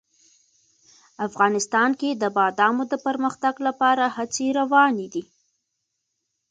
افغانستان 1.27 1.89
کې 1.99 2.09
د 2.13 2.23
بادامو 2.37 2.83
د 2.91 2.93
پرمختګ 3.05 3.53
لپاره 3.67 4.03
هڅې 4.15 4.47
روانې 4.59 5.07
دي. 5.13 5.23